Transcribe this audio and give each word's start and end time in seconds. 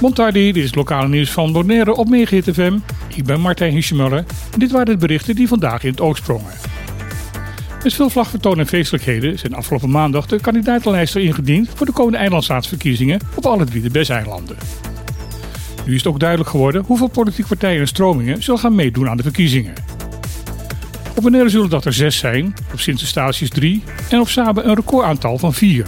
Montardi, 0.00 0.52
dit 0.52 0.56
is 0.56 0.64
het 0.64 0.74
lokale 0.74 1.08
nieuws 1.08 1.30
van 1.30 1.52
Bonaire 1.52 1.94
op 1.94 2.08
Megahit 2.08 2.50
FM. 2.52 2.78
Ik 3.14 3.24
ben 3.24 3.40
Martijn 3.40 3.72
Hischemuller 3.72 4.24
en 4.52 4.58
dit 4.58 4.70
waren 4.70 4.86
de 4.86 4.96
berichten 4.96 5.34
die 5.34 5.48
vandaag 5.48 5.84
in 5.84 5.90
het 5.90 6.00
oog 6.00 6.16
sprongen. 6.16 6.52
Met 7.82 7.94
veel 7.94 8.10
vlagvertoon 8.10 8.58
en 8.58 8.66
feestelijkheden 8.66 9.38
zijn 9.38 9.54
afgelopen 9.54 9.90
maandag 9.90 10.26
de 10.26 10.40
kandidatenlijsten 10.40 11.22
ingediend 11.22 11.68
voor 11.74 11.86
de 11.86 11.92
komende 11.92 12.18
eilandstaatsverkiezingen 12.18 13.20
op 13.34 13.46
alle 13.46 13.64
drie 13.64 13.82
de 13.82 13.90
BES-eilanden. 13.90 14.56
Nu 15.86 15.94
is 15.94 15.98
het 15.98 16.12
ook 16.12 16.20
duidelijk 16.20 16.50
geworden 16.50 16.82
hoeveel 16.86 17.08
politieke 17.08 17.48
partijen 17.48 17.80
en 17.80 17.88
stromingen 17.88 18.42
zullen 18.42 18.60
gaan 18.60 18.74
meedoen 18.74 19.08
aan 19.08 19.16
de 19.16 19.22
verkiezingen. 19.22 19.74
Op 21.16 21.22
Bonaire 21.22 21.48
zullen 21.48 21.70
dat 21.70 21.84
er 21.84 21.92
zes 21.92 22.18
zijn, 22.18 22.54
op 22.72 22.80
Sint-Eustatius 22.80 23.50
drie 23.50 23.82
en 24.10 24.20
op 24.20 24.28
Saba 24.28 24.64
een 24.64 24.74
recordaantal 24.74 25.38
van 25.38 25.54
vier. 25.54 25.86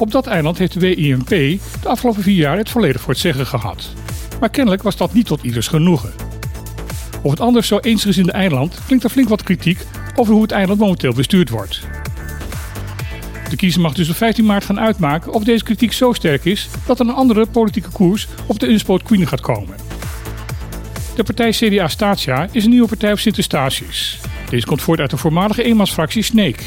Op 0.00 0.10
dat 0.10 0.26
eiland 0.26 0.58
heeft 0.58 0.72
de 0.72 0.80
WIMP 0.80 1.28
de 1.28 1.88
afgelopen 1.88 2.22
vier 2.22 2.36
jaar 2.36 2.56
het 2.56 2.70
volledig 2.70 3.00
voor 3.00 3.12
het 3.12 3.22
zeggen 3.22 3.46
gehad. 3.46 3.88
Maar 4.40 4.50
kennelijk 4.50 4.82
was 4.82 4.96
dat 4.96 5.12
niet 5.12 5.26
tot 5.26 5.42
ieders 5.42 5.68
genoegen. 5.68 6.12
Op 7.22 7.30
het 7.30 7.40
anders 7.40 7.66
zo 7.66 7.78
eensgezinde 7.78 8.32
eiland 8.32 8.78
klinkt 8.86 9.04
er 9.04 9.10
flink 9.10 9.28
wat 9.28 9.42
kritiek 9.42 9.86
over 10.16 10.32
hoe 10.32 10.42
het 10.42 10.50
eiland 10.50 10.78
momenteel 10.80 11.12
bestuurd 11.12 11.48
wordt. 11.48 11.80
De 13.50 13.56
kiezer 13.56 13.80
mag 13.80 13.92
dus 13.92 14.08
op 14.08 14.16
15 14.16 14.44
maart 14.44 14.64
gaan 14.64 14.80
uitmaken 14.80 15.32
of 15.32 15.44
deze 15.44 15.64
kritiek 15.64 15.92
zo 15.92 16.12
sterk 16.12 16.44
is 16.44 16.68
dat 16.86 17.00
er 17.00 17.06
een 17.06 17.14
andere 17.14 17.46
politieke 17.46 17.90
koers 17.90 18.28
op 18.46 18.58
de 18.58 18.68
Unspoot 18.68 19.02
Queen 19.02 19.26
gaat 19.26 19.40
komen. 19.40 19.74
De 21.16 21.22
partij 21.22 21.50
CDA 21.50 21.88
Statia 21.88 22.48
is 22.52 22.64
een 22.64 22.70
nieuwe 22.70 22.88
partij 22.88 23.12
op 23.12 23.18
Sint-Eustatius. 23.18 24.20
Deze 24.50 24.66
komt 24.66 24.82
voort 24.82 25.00
uit 25.00 25.10
de 25.10 25.16
voormalige 25.16 25.62
eenmansfractie 25.62 26.22
Snake. 26.22 26.62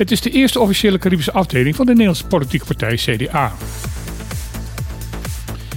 Het 0.00 0.10
is 0.10 0.20
de 0.20 0.30
eerste 0.30 0.60
officiële 0.60 0.98
Caribische 0.98 1.32
afdeling 1.32 1.76
van 1.76 1.84
de 1.86 1.90
Nederlandse 1.90 2.26
politieke 2.26 2.64
partij 2.64 2.94
CDA. 2.94 3.52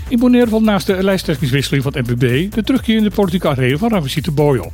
In 0.08 0.20
Bonaire 0.20 0.50
valt 0.50 0.64
naast 0.64 0.88
de 0.88 1.04
lijsttrekkingswisseling 1.04 1.84
van 1.84 1.94
het 1.96 2.08
NPB 2.08 2.54
de 2.54 2.64
terugkeer 2.64 2.98
in 2.98 3.04
de 3.04 3.10
politieke 3.10 3.48
arena 3.48 3.78
van 3.78 3.90
Ramesite 3.90 4.32
Boy 4.32 4.58
op. 4.58 4.74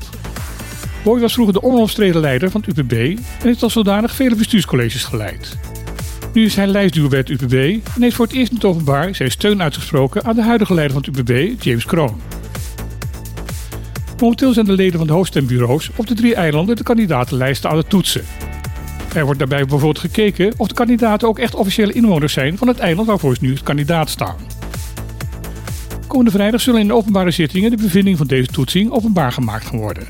Boy 1.03 1.19
was 1.19 1.33
vroeger 1.33 1.53
de 1.53 1.63
onomstreden 1.63 2.21
leider 2.21 2.51
van 2.51 2.63
het 2.65 2.77
UPB 2.77 2.91
en 2.91 3.23
heeft 3.39 3.63
als 3.63 3.73
zodanig 3.73 4.15
vele 4.15 4.35
bestuurscolleges 4.35 5.03
geleid. 5.03 5.57
Nu 6.33 6.45
is 6.45 6.55
hij 6.55 6.67
lijstduwer 6.67 7.09
bij 7.09 7.19
het 7.19 7.29
UPB 7.29 7.53
en 7.95 8.01
heeft 8.01 8.15
voor 8.15 8.25
het 8.25 8.35
eerst 8.35 8.49
in 8.49 8.55
het 8.55 8.65
openbaar 8.65 9.15
zijn 9.15 9.31
steun 9.31 9.61
uitgesproken 9.61 10.23
aan 10.23 10.35
de 10.35 10.43
huidige 10.43 10.73
leider 10.73 11.01
van 11.01 11.13
het 11.13 11.29
UPB, 11.29 11.63
James 11.63 11.85
Kroon. 11.85 12.21
Momenteel 14.19 14.53
zijn 14.53 14.65
de 14.65 14.73
leden 14.73 14.97
van 14.97 15.07
de 15.07 15.13
hoofdstembureaus 15.13 15.89
op 15.95 16.07
de 16.07 16.13
drie 16.13 16.35
eilanden 16.35 16.75
de 16.75 16.83
kandidatenlijsten 16.83 17.69
aan 17.69 17.77
het 17.77 17.89
toetsen. 17.89 18.25
Er 19.13 19.23
wordt 19.23 19.39
daarbij 19.39 19.59
bijvoorbeeld 19.59 19.99
gekeken 19.99 20.53
of 20.57 20.67
de 20.67 20.73
kandidaten 20.73 21.27
ook 21.27 21.39
echt 21.39 21.55
officiële 21.55 21.93
inwoners 21.93 22.33
zijn 22.33 22.57
van 22.57 22.67
het 22.67 22.79
eiland 22.79 23.07
waarvoor 23.07 23.35
ze 23.35 23.43
nu 23.43 23.51
het 23.51 23.63
kandidaat 23.63 24.09
staan. 24.09 24.35
Komende 26.07 26.31
vrijdag 26.31 26.61
zullen 26.61 26.81
in 26.81 26.87
de 26.87 26.93
openbare 26.93 27.31
zittingen 27.31 27.71
de 27.71 27.77
bevindingen 27.77 28.17
van 28.17 28.27
deze 28.27 28.47
toetsing 28.47 28.91
openbaar 28.91 29.31
gemaakt 29.31 29.65
gaan 29.65 29.79
worden. 29.79 30.07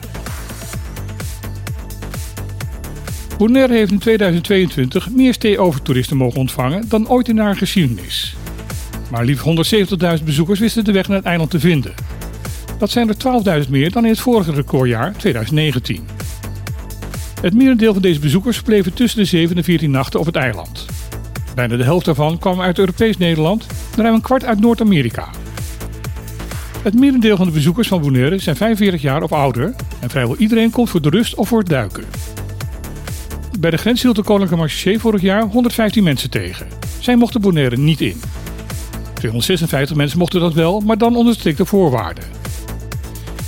Bonaire 3.37 3.73
heeft 3.73 3.91
in 3.91 3.99
2022 3.99 5.09
meer 5.09 5.33
stay-over-toeristen 5.33 6.17
mogen 6.17 6.39
ontvangen 6.39 6.89
dan 6.89 7.09
ooit 7.09 7.27
in 7.27 7.37
haar 7.37 7.55
geschiedenis. 7.55 8.35
Maar 9.11 9.25
liefst 9.25 9.45
170.000 10.17 10.23
bezoekers 10.23 10.59
wisten 10.59 10.83
de 10.83 10.91
weg 10.91 11.07
naar 11.07 11.17
het 11.17 11.25
eiland 11.25 11.49
te 11.49 11.59
vinden. 11.59 11.93
Dat 12.77 12.89
zijn 12.89 13.09
er 13.09 13.63
12.000 13.63 13.69
meer 13.69 13.91
dan 13.91 14.03
in 14.03 14.09
het 14.11 14.19
vorige 14.19 14.51
recordjaar 14.51 15.13
2019. 15.17 16.18
Het 17.41 17.53
merendeel 17.53 17.93
van 17.93 18.01
deze 18.01 18.19
bezoekers 18.19 18.55
verbleven 18.55 18.93
tussen 18.93 19.19
de 19.19 19.25
7 19.25 19.57
en 19.57 19.63
14 19.63 19.91
nachten 19.91 20.19
op 20.19 20.25
het 20.25 20.35
eiland. 20.35 20.85
Bijna 21.55 21.77
de 21.77 21.83
helft 21.83 22.05
daarvan 22.05 22.39
kwam 22.39 22.61
uit 22.61 22.79
Europees 22.79 23.17
Nederland 23.17 23.65
en 23.95 24.03
ruim 24.03 24.13
een 24.13 24.21
kwart 24.21 24.45
uit 24.45 24.59
Noord-Amerika. 24.59 25.29
Het 26.83 26.93
merendeel 26.93 27.37
van 27.37 27.45
de 27.45 27.51
bezoekers 27.51 27.87
van 27.87 28.01
Bonaire 28.01 28.39
zijn 28.39 28.55
45 28.55 29.01
jaar 29.01 29.23
of 29.23 29.31
ouder 29.31 29.75
en 29.99 30.09
vrijwel 30.09 30.35
iedereen 30.35 30.71
komt 30.71 30.89
voor 30.89 31.01
de 31.01 31.09
rust 31.09 31.35
of 31.35 31.47
voor 31.47 31.59
het 31.59 31.69
duiken. 31.69 32.03
Bij 33.59 33.71
de 33.71 33.77
grens 33.77 34.01
hield 34.01 34.15
de 34.15 34.23
Koninklijke 34.23 34.65
Marché 34.65 34.99
vorig 34.99 35.21
jaar 35.21 35.43
115 35.43 36.03
mensen 36.03 36.29
tegen. 36.29 36.67
Zij 36.99 37.15
mochten 37.15 37.41
Bonaire 37.41 37.77
niet 37.77 38.01
in. 38.01 38.21
256 39.13 39.95
mensen 39.95 40.17
mochten 40.17 40.39
dat 40.39 40.53
wel, 40.53 40.79
maar 40.79 40.97
dan 40.97 41.15
onder 41.15 41.33
strikte 41.33 41.65
voorwaarden. 41.65 42.38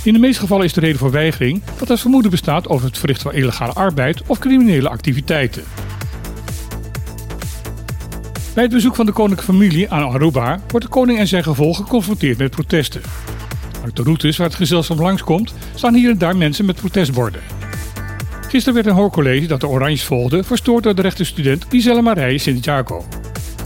In 0.04 0.12
de 0.12 0.18
meeste 0.18 0.40
gevallen 0.40 0.64
is 0.64 0.72
de 0.72 0.80
reden 0.80 0.98
voor 0.98 1.10
weigering 1.10 1.62
dat 1.78 1.90
er 1.90 1.98
vermoeden 1.98 2.30
bestaat 2.30 2.68
over 2.68 2.86
het 2.86 2.98
verrichten 2.98 3.30
van 3.30 3.40
illegale 3.40 3.72
arbeid 3.72 4.22
of 4.26 4.38
criminele 4.38 4.88
activiteiten. 4.88 5.64
Bij 8.54 8.62
het 8.62 8.72
bezoek 8.72 8.94
van 8.94 9.06
de 9.06 9.12
koninklijke 9.12 9.52
familie 9.52 9.90
aan 9.90 10.02
Aruba 10.02 10.60
wordt 10.68 10.86
de 10.86 10.92
koning 10.92 11.18
en 11.18 11.26
zijn 11.26 11.42
gevolgen 11.42 11.84
geconfronteerd 11.84 12.38
met 12.38 12.50
protesten. 12.50 13.02
Uit 13.84 13.96
de 13.96 14.02
routes 14.02 14.36
waar 14.36 14.46
het 14.46 14.56
gezelschap 14.56 14.98
langskomt 14.98 15.54
staan 15.74 15.94
hier 15.94 16.10
en 16.10 16.18
daar 16.18 16.36
mensen 16.36 16.64
met 16.64 16.76
protestborden. 16.76 17.40
Gisteren 18.48 18.74
werd 18.74 18.86
een 18.86 19.00
hoorcollege 19.00 19.46
dat 19.46 19.60
de 19.60 19.68
Oranjes 19.68 20.04
volgde 20.04 20.44
verstoord 20.44 20.82
door 20.82 20.94
de 20.94 21.02
rechterstudent 21.02 21.66
Giselle 21.68 22.02
Marije 22.02 22.38
Santiago. 22.38 23.04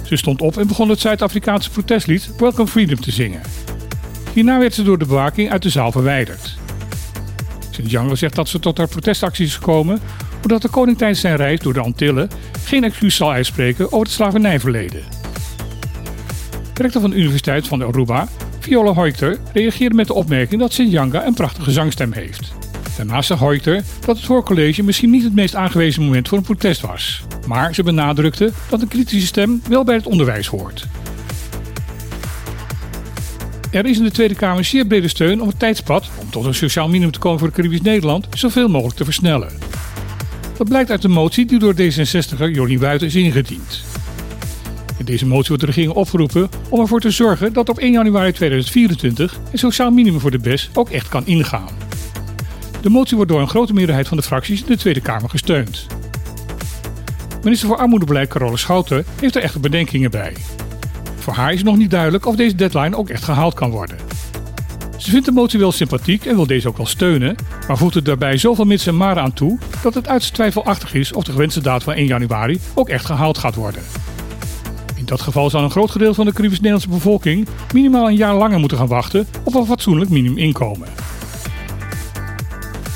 Ze 0.04 0.16
stond 0.16 0.40
op 0.40 0.56
en 0.56 0.66
begon 0.66 0.88
het 0.88 1.00
Zuid-Afrikaanse 1.00 1.70
protestlied 1.70 2.30
Welcome 2.38 2.68
Freedom 2.68 3.00
te 3.00 3.10
zingen. 3.10 3.40
Hierna 4.36 4.58
werd 4.58 4.74
ze 4.74 4.82
door 4.82 4.98
de 4.98 5.06
bewaking 5.06 5.50
uit 5.50 5.62
de 5.62 5.68
zaal 5.68 5.92
verwijderd. 5.92 6.56
Santiago 7.70 8.14
zegt 8.14 8.34
dat 8.34 8.48
ze 8.48 8.58
tot 8.58 8.78
haar 8.78 8.88
protestactie 8.88 9.46
is 9.46 9.54
gekomen 9.54 10.00
omdat 10.42 10.62
de 10.62 10.68
koning 10.68 10.98
tijdens 10.98 11.20
zijn 11.20 11.36
reis 11.36 11.60
door 11.60 11.72
de 11.72 11.80
Antillen 11.80 12.30
geen 12.64 12.84
excuus 12.84 13.16
zal 13.16 13.32
uitspreken 13.32 13.86
over 13.86 13.98
het 13.98 14.10
slavernijverleden. 14.10 15.02
De 16.72 16.82
rector 16.82 17.00
van 17.00 17.10
de 17.10 17.16
Universiteit 17.16 17.68
van 17.68 17.82
Aruba, 17.82 18.28
Viola 18.58 18.92
Hoyter, 18.92 19.38
reageerde 19.52 19.94
met 19.94 20.06
de 20.06 20.14
opmerking 20.14 20.60
dat 20.60 20.72
Santiago 20.72 21.26
een 21.26 21.34
prachtige 21.34 21.72
zangstem 21.72 22.12
heeft. 22.12 22.52
Daarnaast 22.96 23.28
zegt 23.28 23.40
Hoyter 23.40 23.82
dat 24.06 24.16
het 24.16 24.26
hoorcollege 24.26 24.82
misschien 24.82 25.10
niet 25.10 25.24
het 25.24 25.34
meest 25.34 25.54
aangewezen 25.54 26.02
moment 26.02 26.28
voor 26.28 26.38
een 26.38 26.44
protest 26.44 26.80
was. 26.80 27.22
Maar 27.46 27.74
ze 27.74 27.82
benadrukte 27.82 28.52
dat 28.68 28.82
een 28.82 28.88
kritische 28.88 29.26
stem 29.26 29.62
wel 29.68 29.84
bij 29.84 29.94
het 29.94 30.06
onderwijs 30.06 30.46
hoort. 30.46 30.86
Er 33.76 33.86
is 33.86 33.98
in 33.98 34.04
de 34.04 34.10
Tweede 34.10 34.34
Kamer 34.34 34.64
zeer 34.64 34.86
brede 34.86 35.08
steun 35.08 35.40
om 35.40 35.48
het 35.48 35.58
tijdspad 35.58 36.10
om 36.20 36.30
tot 36.30 36.44
een 36.44 36.54
sociaal 36.54 36.88
minimum 36.88 37.12
te 37.12 37.18
komen 37.18 37.38
voor 37.38 37.50
Caribisch 37.50 37.80
Nederland 37.80 38.26
zoveel 38.30 38.68
mogelijk 38.68 38.96
te 38.96 39.04
versnellen. 39.04 39.52
Dat 40.56 40.68
blijkt 40.68 40.90
uit 40.90 41.02
de 41.02 41.08
motie 41.08 41.46
die 41.46 41.58
door 41.58 41.74
D66er 41.74 42.52
Jorien 42.52 42.78
Buiten 42.78 43.06
is 43.06 43.14
ingediend. 43.14 43.84
In 44.98 45.04
deze 45.04 45.26
motie 45.26 45.48
wordt 45.48 45.60
de 45.60 45.66
regering 45.66 45.92
opgeroepen 45.92 46.48
om 46.68 46.80
ervoor 46.80 47.00
te 47.00 47.10
zorgen 47.10 47.52
dat 47.52 47.68
op 47.68 47.78
1 47.78 47.92
januari 47.92 48.32
2024 48.32 49.38
een 49.52 49.58
sociaal 49.58 49.90
minimum 49.90 50.20
voor 50.20 50.30
de 50.30 50.38
BES 50.38 50.70
ook 50.74 50.90
echt 50.90 51.08
kan 51.08 51.26
ingaan. 51.26 51.68
De 52.80 52.90
motie 52.90 53.16
wordt 53.16 53.30
door 53.30 53.40
een 53.40 53.48
grote 53.48 53.72
meerderheid 53.72 54.08
van 54.08 54.16
de 54.16 54.22
fracties 54.22 54.60
in 54.60 54.66
de 54.66 54.76
Tweede 54.76 55.00
Kamer 55.00 55.30
gesteund. 55.30 55.86
Minister 57.42 57.68
voor 57.68 57.78
Armoedebeleid 57.78 58.28
Carole 58.28 58.56
Schouten 58.56 59.04
heeft 59.20 59.36
er 59.36 59.42
echte 59.42 59.60
bedenkingen 59.60 60.10
bij. 60.10 60.32
Voor 61.26 61.34
haar 61.34 61.52
is 61.52 61.62
nog 61.62 61.76
niet 61.76 61.90
duidelijk 61.90 62.26
of 62.26 62.36
deze 62.36 62.54
deadline 62.54 62.96
ook 62.96 63.08
echt 63.08 63.24
gehaald 63.24 63.54
kan 63.54 63.70
worden. 63.70 63.96
Ze 64.96 65.10
vindt 65.10 65.26
de 65.26 65.32
motie 65.32 65.58
wel 65.58 65.72
sympathiek 65.72 66.26
en 66.26 66.34
wil 66.34 66.46
deze 66.46 66.68
ook 66.68 66.76
wel 66.76 66.86
steunen, 66.86 67.36
maar 67.68 67.76
voegt 67.76 67.94
er 67.94 68.04
daarbij 68.04 68.36
zoveel 68.36 68.64
mits 68.64 68.86
en 68.86 68.96
maren 68.96 69.22
aan 69.22 69.32
toe 69.32 69.58
dat 69.82 69.94
het 69.94 70.08
uiterst 70.08 70.34
twijfelachtig 70.34 70.94
is 70.94 71.12
of 71.12 71.24
de 71.24 71.32
gewenste 71.32 71.60
datum 71.60 71.84
van 71.84 71.94
1 71.94 72.06
januari 72.06 72.60
ook 72.74 72.88
echt 72.88 73.04
gehaald 73.04 73.38
gaat 73.38 73.54
worden. 73.54 73.82
In 74.94 75.04
dat 75.04 75.20
geval 75.20 75.50
zal 75.50 75.62
een 75.62 75.70
groot 75.70 75.90
gedeelte 75.90 76.14
van 76.14 76.24
de 76.24 76.32
Caribisch-Nederlandse 76.32 76.88
bevolking 76.88 77.48
minimaal 77.72 78.08
een 78.08 78.16
jaar 78.16 78.34
langer 78.34 78.58
moeten 78.58 78.78
gaan 78.78 78.86
wachten 78.86 79.26
op 79.44 79.54
een 79.54 79.66
fatsoenlijk 79.66 80.10
minimuminkomen. 80.10 80.88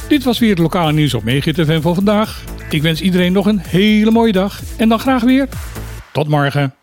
Dit 0.08 0.24
was 0.24 0.38
weer 0.38 0.50
het 0.50 0.58
lokale 0.58 0.92
nieuws 0.92 1.14
op 1.14 1.24
Megahit 1.24 1.66
FM 1.66 1.80
van 1.80 1.94
vandaag. 1.94 2.44
Ik 2.68 2.82
wens 2.82 3.00
iedereen 3.00 3.32
nog 3.32 3.46
een 3.46 3.60
hele 3.60 4.10
mooie 4.10 4.32
dag 4.32 4.62
en 4.76 4.88
dan 4.88 4.98
graag 4.98 5.22
weer 5.22 5.48
tot 6.12 6.28
morgen. 6.28 6.79